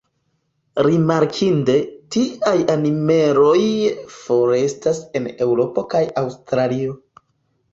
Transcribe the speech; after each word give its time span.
Rimarkinde, 0.85 1.75
tiaj 2.15 2.55
animaloj 2.75 3.59
forestas 4.15 5.03
en 5.21 5.29
Eŭropo 5.47 5.85
kaj 5.93 6.03
Aŭstralio. 6.25 6.99